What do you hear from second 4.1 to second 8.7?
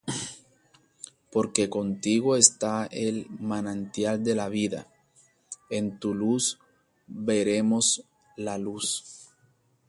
de la vida: En tu luz veremos la